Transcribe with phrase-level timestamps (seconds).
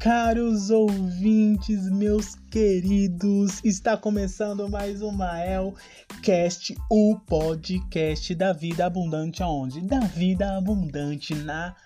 [0.00, 9.82] caros ouvintes, meus queridos, está começando mais uma Elcast, o podcast da vida abundante aonde?
[9.82, 11.76] Da vida abundante na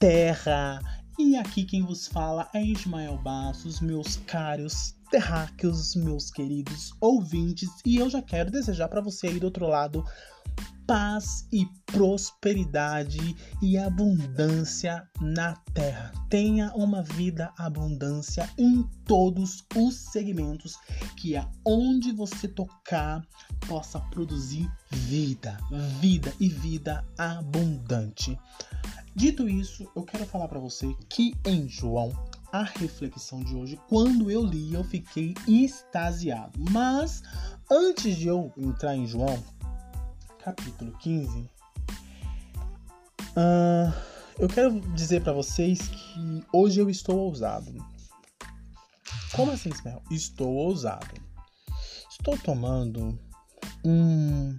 [0.00, 0.80] Terra.
[1.18, 7.98] E aqui quem vos fala é Ismael Bassos, meus caros terráqueos, meus queridos ouvintes, e
[7.98, 10.02] eu já quero desejar para você aí do outro lado
[10.86, 16.12] paz e prosperidade e abundância na terra.
[16.28, 20.76] Tenha uma vida abundância em todos os segmentos
[21.16, 23.26] que aonde você tocar
[23.66, 25.56] possa produzir vida,
[26.00, 28.38] vida e vida abundante.
[29.14, 32.12] Dito isso, eu quero falar para você que em João
[32.52, 36.52] a reflexão de hoje, quando eu li, eu fiquei extasiado.
[36.70, 37.22] Mas
[37.70, 39.42] antes de eu entrar em João,
[40.44, 41.48] capítulo 15, uh,
[43.36, 43.94] ah,
[44.40, 47.72] eu quero dizer para vocês que hoje eu estou ousado.
[49.32, 50.02] Como assim, Ismael?
[50.10, 51.14] Estou ousado.
[52.10, 53.16] Estou tomando
[53.84, 54.58] um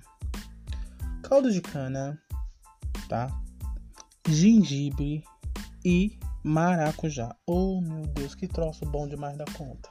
[1.21, 2.17] caldo de cana,
[3.09, 3.29] tá?
[4.29, 5.21] Gengibre
[5.83, 7.35] e maracujá.
[7.45, 9.89] Oh, meu Deus, que troço bom demais da conta.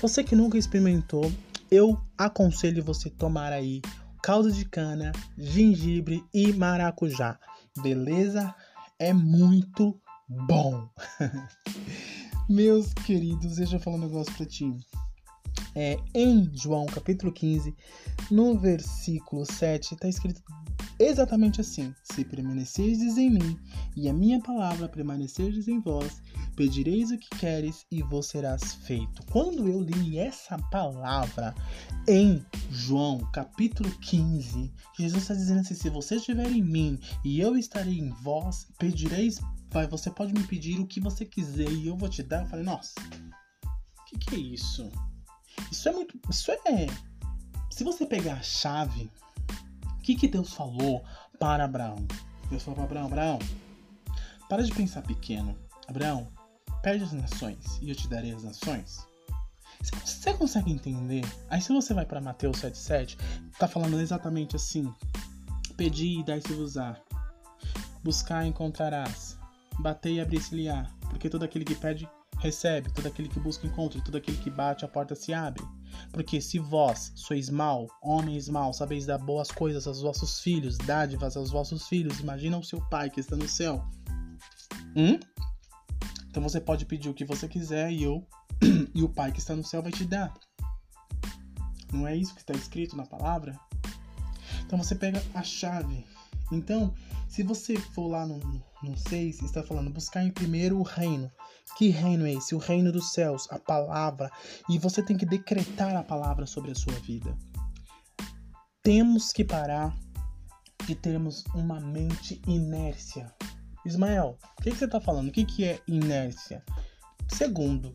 [0.00, 1.32] Você que nunca experimentou,
[1.70, 3.80] eu aconselho você tomar aí
[4.22, 7.38] caldo de cana, gengibre e maracujá.
[7.82, 8.54] Beleza?
[8.98, 10.88] É muito bom.
[12.48, 14.74] Meus queridos, deixa eu falar um negócio pra ti.
[15.74, 17.74] É, em João capítulo 15,
[18.30, 20.42] no versículo 7, está escrito
[20.98, 23.58] exatamente assim: Se permanecerdes em mim
[23.96, 26.20] e a minha palavra permanecerdes em vós,
[26.56, 29.24] pedireis o que queres e vos serás feito.
[29.30, 31.54] Quando eu li essa palavra
[32.06, 37.56] em João capítulo 15, Jesus está dizendo assim: se você estiver em mim e eu
[37.56, 39.40] estarei em vós, pedireis,
[39.70, 42.42] vai, você pode me pedir o que você quiser e eu vou te dar.
[42.42, 44.90] Eu falei, nossa, o que, que é isso?
[45.70, 46.18] Isso é muito.
[46.28, 46.86] Isso é.
[47.70, 49.10] Se você pegar a chave
[50.08, 51.04] que, que Deus falou
[51.38, 51.96] para Abraão?
[52.48, 53.38] Deus falou para Abraão: Abraão,
[54.48, 55.54] para de pensar pequeno.
[55.86, 56.28] Abraão,
[56.82, 59.06] perde as nações e eu te darei as nações.
[59.82, 61.22] Você consegue entender?
[61.50, 63.18] Aí se você vai para Mateus 7,7,
[63.58, 64.90] tá falando exatamente assim:
[65.76, 66.96] Pedi e dai-se-vos-á,
[68.02, 69.36] buscar e encontrarás,
[69.78, 72.08] bater e abrir-se-lhe-á, porque todo aquele que pede
[72.38, 75.62] recebe, todo aquele que busca encontra, todo aquele que bate a porta se abre.
[76.12, 81.36] Porque se vós sois mal, homens mal, sabeis dar boas coisas aos vossos filhos, dádivas
[81.36, 83.84] aos vossos filhos, imagina o seu pai que está no céu.
[84.96, 85.18] Hum?
[86.28, 88.26] Então você pode pedir o que você quiser e eu
[88.94, 90.32] e o pai que está no céu vai te dar.
[91.92, 93.58] Não é isso que está escrito na palavra?
[94.64, 96.04] Então você pega a chave.
[96.52, 96.94] Então,
[97.28, 98.38] se você for lá no,
[98.82, 101.30] no 6, está falando buscar em primeiro o reino.
[101.76, 102.54] Que reino é esse?
[102.54, 104.30] O reino dos céus, a palavra.
[104.68, 107.36] E você tem que decretar a palavra sobre a sua vida.
[108.82, 109.94] Temos que parar
[110.86, 113.32] de termos uma mente inércia.
[113.84, 115.28] Ismael, o que, que você está falando?
[115.28, 116.64] O que, que é inércia?
[117.28, 117.94] Segundo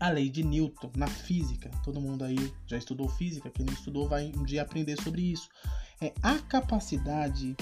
[0.00, 4.08] a lei de Newton na física, todo mundo aí já estudou física, quem não estudou
[4.08, 5.48] vai um dia aprender sobre isso.
[6.00, 7.56] É a capacidade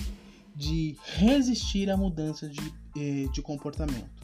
[0.54, 2.60] de resistir à mudança de,
[2.96, 4.20] eh, de comportamento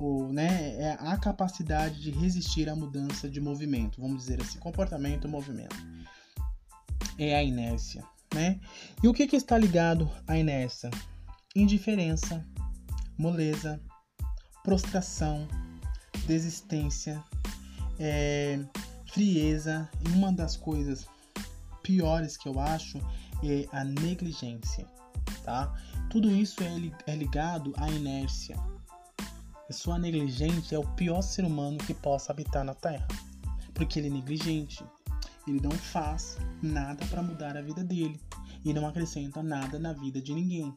[0.00, 5.28] o, né, é a capacidade de resistir à mudança de movimento, vamos dizer assim, comportamento
[5.28, 5.76] e movimento.
[7.18, 8.02] É a inércia,
[8.34, 8.58] né?
[9.02, 10.90] E o que, que está ligado à inércia?
[11.54, 12.42] Indiferença,
[13.18, 13.78] moleza,
[14.64, 15.46] prostração,
[16.26, 17.22] desistência,
[17.98, 18.58] é,
[19.06, 19.86] frieza.
[20.02, 21.06] E uma das coisas
[21.82, 22.98] piores que eu acho
[23.44, 24.86] é a negligência,
[25.50, 25.74] tá?
[26.08, 28.56] Tudo isso é, é ligado à inércia
[29.70, 33.06] pessoa negligente é o pior ser humano que possa habitar na Terra.
[33.72, 34.84] Porque ele é negligente.
[35.46, 38.20] Ele não faz nada para mudar a vida dele
[38.64, 40.76] e não acrescenta nada na vida de ninguém.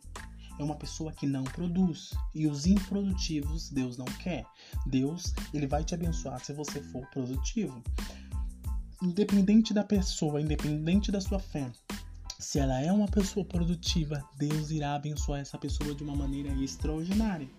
[0.59, 4.45] É uma pessoa que não produz e os improdutivos Deus não quer.
[4.85, 7.83] Deus, ele vai te abençoar se você for produtivo.
[9.01, 11.71] Independente da pessoa, independente da sua fé,
[12.43, 17.49] se ela é uma pessoa produtiva, Deus irá abençoar essa pessoa de uma maneira extraordinária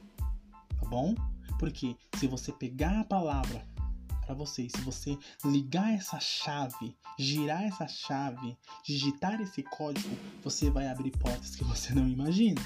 [0.85, 1.15] tá bom?
[1.59, 3.67] Porque se você pegar a palavra
[4.25, 10.89] para você, se você ligar essa chave, girar essa chave, digitar esse código, você vai
[10.89, 12.61] abrir portas que você não imagina.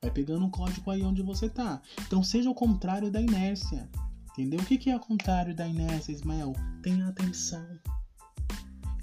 [0.00, 1.80] Vai pegando um código aí onde você tá.
[2.06, 3.88] Então seja o contrário da inércia.
[4.32, 4.60] Entendeu?
[4.60, 6.52] O que é o contrário da inércia, Ismael?
[6.82, 7.64] Tenha atenção.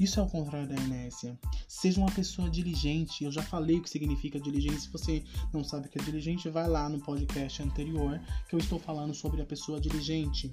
[0.01, 1.37] Isso é o contrário da inércia.
[1.67, 3.23] Seja uma pessoa diligente.
[3.23, 4.81] Eu já falei o que significa diligente.
[4.81, 8.19] Se você não sabe o que é diligente, vai lá no podcast anterior
[8.49, 10.51] que eu estou falando sobre a pessoa diligente.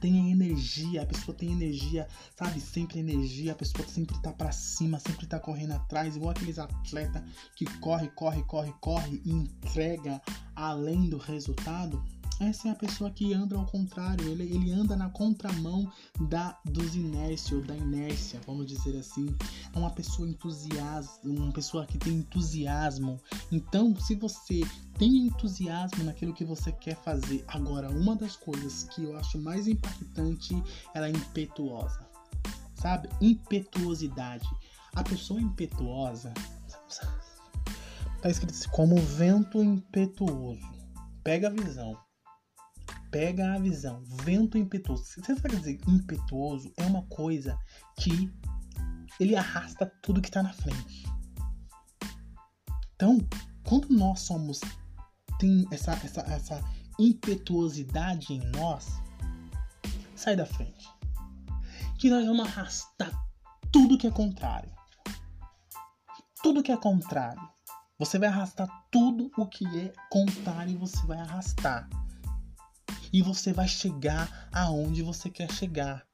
[0.00, 2.08] Tenha energia, a pessoa tem energia,
[2.38, 2.58] sabe?
[2.58, 7.22] Sempre energia, a pessoa sempre tá para cima, sempre tá correndo atrás, igual aqueles atletas
[7.54, 10.22] que corre, corre, corre, corre e entrega
[10.56, 12.02] além do resultado.
[12.40, 15.90] Essa é a pessoa que anda ao contrário, ele, ele anda na contramão
[16.28, 19.34] da dos inércia, ou da inércia, vamos dizer assim.
[19.72, 23.20] É uma pessoa entusiasta, uma pessoa que tem entusiasmo.
[23.52, 24.62] Então, se você
[24.98, 29.68] tem entusiasmo naquilo que você quer fazer, agora uma das coisas que eu acho mais
[29.68, 30.60] impactante,
[30.92, 32.04] ela é impetuosa.
[32.74, 33.08] Sabe?
[33.20, 34.48] Impetuosidade.
[34.94, 36.34] A pessoa impetuosa
[38.20, 40.74] tá escrito assim, como vento impetuoso.
[41.22, 41.96] Pega a visão
[43.14, 45.04] pega a visão, vento impetuoso.
[45.04, 47.56] Você sabe dizer impetuoso é uma coisa
[47.96, 48.28] que
[49.20, 51.04] ele arrasta tudo que está na frente.
[52.96, 53.18] Então,
[53.62, 54.60] quando nós somos
[55.38, 56.64] tem essa, essa, essa
[56.98, 58.88] impetuosidade em nós,
[60.16, 60.88] sai da frente.
[62.00, 63.12] Que nós vamos arrastar
[63.70, 64.72] tudo que é contrário.
[66.42, 67.48] Tudo que é contrário.
[67.96, 71.88] Você vai arrastar tudo o que é contrário, você vai arrastar
[73.14, 76.04] e você vai chegar aonde você quer chegar.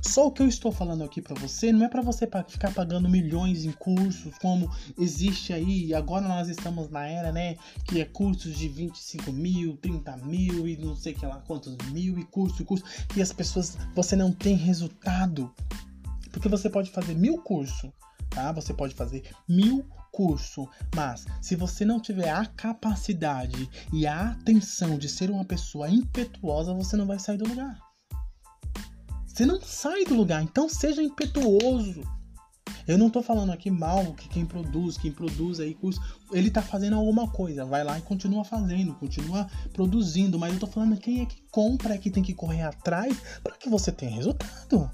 [0.00, 3.10] Só o que eu estou falando aqui para você não é para você ficar pagando
[3.10, 5.92] milhões em cursos, como existe aí.
[5.92, 7.56] Agora nós estamos na era, né?
[7.84, 12.18] Que é cursos de 25 mil, 30 mil e não sei que lá quantos mil
[12.18, 12.84] e curso e curso.
[13.14, 15.52] E as pessoas, você não tem resultado.
[16.32, 17.90] Porque você pode fazer mil cursos,
[18.30, 18.50] tá?
[18.52, 24.98] Você pode fazer mil curso, mas se você não tiver a capacidade e a atenção
[24.98, 27.78] de ser uma pessoa impetuosa, você não vai sair do lugar.
[29.26, 32.02] Você não sai do lugar, então seja impetuoso.
[32.86, 36.00] Eu não tô falando aqui mal que quem produz, quem produz aí curso,
[36.32, 40.66] ele tá fazendo alguma coisa, vai lá e continua fazendo, continua produzindo, mas eu tô
[40.66, 44.12] falando quem é que compra é que tem que correr atrás para que você tenha
[44.12, 44.90] resultado.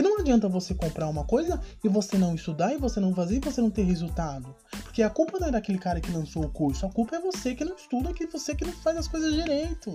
[0.00, 3.36] Porque não adianta você comprar uma coisa e você não estudar e você não fazer
[3.36, 4.56] e você não ter resultado.
[4.82, 7.54] Porque a culpa não é daquele cara que lançou o curso, a culpa é você
[7.54, 9.92] que não estuda, que você que não faz as coisas direito.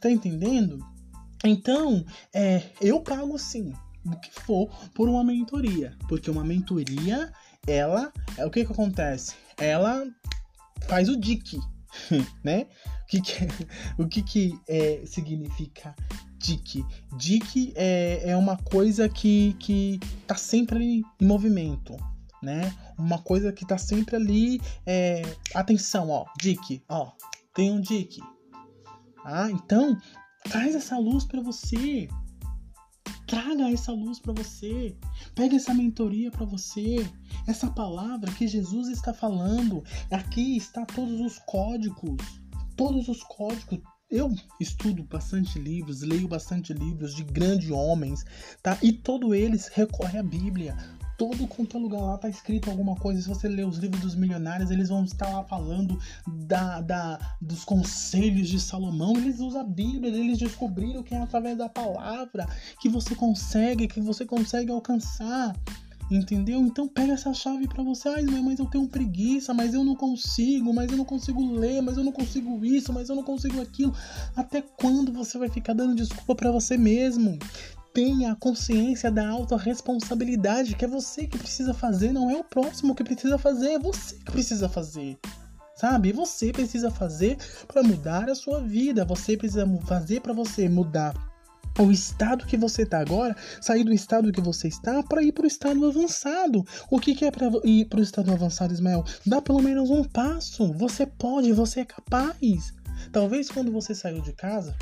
[0.00, 0.78] Tá entendendo?
[1.44, 2.02] Então,
[2.32, 3.74] é, eu pago sim
[4.06, 7.30] o que for por uma mentoria, porque uma mentoria,
[7.66, 9.34] ela, é o que que acontece?
[9.58, 10.06] Ela
[10.88, 11.60] faz o DIC,
[12.42, 12.66] né?
[13.02, 13.48] O que que,
[13.98, 15.94] o que, que é, significa
[16.40, 16.84] DIC.
[17.16, 21.94] DIC é, é uma coisa que, que tá sempre em movimento,
[22.42, 22.74] né?
[22.98, 24.60] Uma coisa que tá sempre ali.
[24.86, 25.22] É...
[25.54, 27.12] Atenção, ó, DIC, ó,
[27.54, 28.20] tem um DIC.
[29.24, 29.98] Ah, então
[30.44, 32.08] traz essa luz para você.
[33.26, 34.96] Traga essa luz para você.
[35.34, 37.06] Pega essa mentoria para você.
[37.46, 39.84] Essa palavra que Jesus está falando.
[40.10, 42.16] Aqui está todos os códigos.
[42.76, 43.78] Todos os códigos,
[44.10, 48.24] eu estudo bastante livros, leio bastante livros de grandes homens,
[48.62, 48.76] tá?
[48.82, 50.76] E todos eles recorrem à Bíblia.
[51.16, 53.20] Todo quanto é lugar lá tá escrito alguma coisa.
[53.20, 57.62] Se você ler os livros dos milionários, eles vão estar lá falando da, da, dos
[57.62, 59.14] conselhos de Salomão.
[59.16, 62.48] Eles usam a Bíblia, eles descobriram que é através da palavra
[62.80, 65.54] que você consegue, que você consegue alcançar.
[66.10, 66.58] Entendeu?
[66.60, 68.08] Então pega essa chave para você.
[68.08, 71.96] Ai, mas eu tenho preguiça, mas eu não consigo, mas eu não consigo ler, mas
[71.96, 73.94] eu não consigo isso, mas eu não consigo aquilo.
[74.34, 77.38] Até quando você vai ficar dando desculpa para você mesmo?
[77.94, 82.94] Tenha a consciência da autorresponsabilidade, que é você que precisa fazer, não é o próximo
[82.94, 85.16] que precisa fazer, é você que precisa fazer
[85.76, 86.12] sabe?
[86.12, 91.14] Você precisa fazer para mudar a sua vida, você precisa fazer para você mudar
[91.82, 95.44] o estado que você está agora, sair do estado que você está para ir para
[95.44, 96.64] o estado avançado.
[96.90, 99.04] O que, que é para ir para o estado avançado, Ismael?
[99.26, 100.72] Dá pelo menos um passo.
[100.74, 102.74] Você pode, você é capaz.
[103.12, 104.76] Talvez quando você saiu de casa,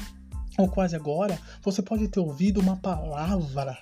[0.59, 3.78] ou quase agora, você pode ter ouvido uma palavra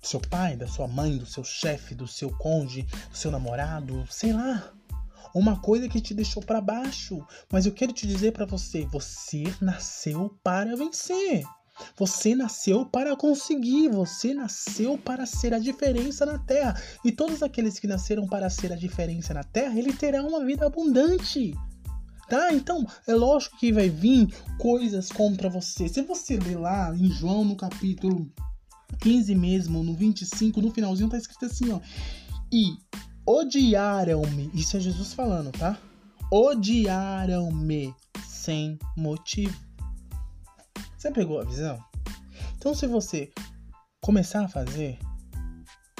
[0.00, 4.04] do seu pai, da sua mãe, do seu chefe, do seu cônjuge, do seu namorado,
[4.10, 4.72] sei lá.
[5.32, 7.24] Uma coisa que te deixou para baixo.
[7.52, 11.44] Mas eu quero te dizer para você, você nasceu para vencer.
[11.96, 16.80] Você nasceu para conseguir, você nasceu para ser a diferença na terra.
[17.04, 20.66] E todos aqueles que nasceram para ser a diferença na terra, ele terá uma vida
[20.66, 21.54] abundante.
[22.28, 22.52] Tá?
[22.52, 25.88] Então, é lógico que vai vir coisas contra você.
[25.88, 28.30] Se você ler lá em João no capítulo
[29.00, 31.80] 15 mesmo, no 25, no finalzinho tá escrito assim, ó.
[32.52, 32.76] E
[33.26, 34.50] odiaram-me.
[34.54, 35.78] Isso é Jesus falando, tá?
[36.32, 37.94] Odiaram-me
[38.24, 39.69] sem motivo.
[41.00, 41.82] Você pegou a visão?
[42.58, 43.32] Então, se você
[44.02, 44.98] começar a fazer,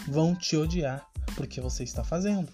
[0.06, 2.52] vão te odiar porque você está fazendo.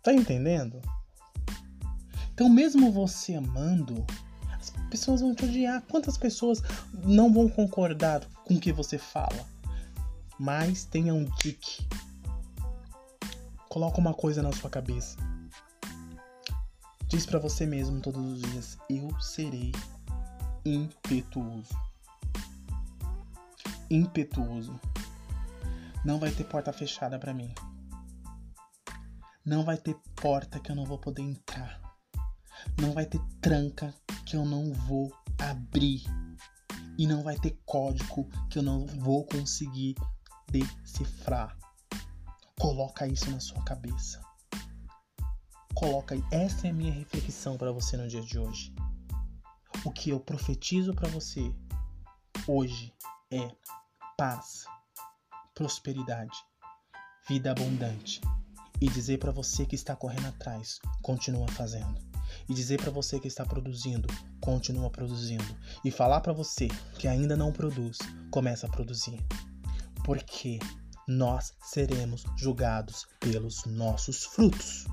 [0.00, 0.80] Tá entendendo?
[2.32, 4.06] Então, mesmo você amando,
[4.56, 5.82] as pessoas vão te odiar.
[5.90, 6.62] Quantas pessoas
[6.92, 9.44] não vão concordar com o que você fala?
[10.38, 11.84] Mas tenha um tique.
[13.68, 15.16] Coloca uma coisa na sua cabeça.
[17.08, 19.72] Diz para você mesmo todos os dias: Eu serei
[20.62, 21.74] impetuoso.
[23.90, 24.78] Impetuoso.
[26.04, 27.50] Não vai ter porta fechada para mim.
[29.42, 31.80] Não vai ter porta que eu não vou poder entrar.
[32.78, 33.94] Não vai ter tranca
[34.26, 36.02] que eu não vou abrir.
[36.98, 39.94] E não vai ter código que eu não vou conseguir
[40.50, 41.56] decifrar.
[42.60, 44.27] Coloca isso na sua cabeça.
[45.78, 46.24] Coloca aí.
[46.32, 48.74] Essa é a minha reflexão para você no dia de hoje.
[49.84, 51.54] O que eu profetizo para você
[52.48, 52.92] hoje
[53.30, 53.48] é
[54.16, 54.64] paz,
[55.54, 56.36] prosperidade,
[57.28, 58.20] vida abundante.
[58.80, 61.96] E dizer para você que está correndo atrás, continua fazendo.
[62.48, 64.08] E dizer para você que está produzindo,
[64.40, 65.56] continua produzindo.
[65.84, 66.66] E falar para você
[66.98, 67.98] que ainda não produz,
[68.32, 69.24] começa a produzir.
[70.04, 70.58] Porque
[71.06, 74.84] nós seremos julgados pelos nossos frutos.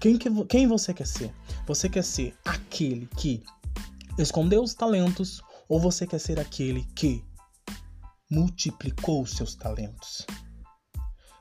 [0.00, 1.30] Quem, que, quem você quer ser?
[1.66, 3.42] Você quer ser aquele que
[4.18, 7.22] escondeu os talentos ou você quer ser aquele que
[8.30, 10.26] multiplicou os seus talentos?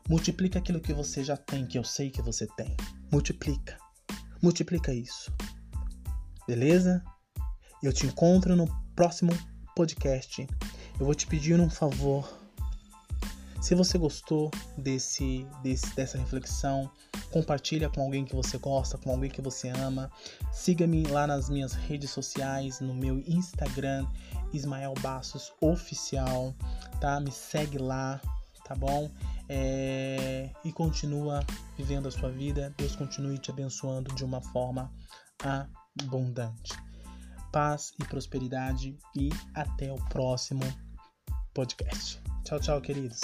[0.09, 2.75] Multiplica aquilo que você já tem, que eu sei que você tem.
[3.09, 3.77] Multiplica.
[4.41, 5.31] Multiplica isso.
[6.45, 7.01] Beleza?
[7.81, 9.31] Eu te encontro no próximo
[9.73, 10.45] podcast.
[10.99, 12.38] Eu vou te pedir um favor
[13.61, 16.89] se você gostou desse, desse, dessa reflexão,
[17.31, 20.09] compartilha com alguém que você gosta, com alguém que você ama.
[20.51, 24.07] Siga-me lá nas minhas redes sociais, no meu Instagram,
[24.53, 26.55] Ismael Bassos Oficial,
[27.01, 27.19] tá?
[27.19, 28.21] Me segue lá,
[28.63, 29.11] tá bom?
[29.49, 30.49] É...
[30.63, 31.45] E continua
[31.77, 32.73] vivendo a sua vida.
[32.77, 34.89] Deus continue te abençoando de uma forma
[36.01, 36.73] abundante.
[37.51, 40.63] Paz e prosperidade e até o próximo
[41.53, 42.19] podcast.
[42.43, 43.21] Tchau, tchau, queridos.